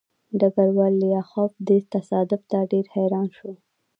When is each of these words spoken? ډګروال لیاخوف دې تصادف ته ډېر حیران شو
ډګروال 0.39 0.93
لیاخوف 1.03 1.53
دې 1.67 1.77
تصادف 1.93 2.41
ته 2.51 2.57
ډېر 2.71 2.85
حیران 2.95 3.27
شو 3.37 3.51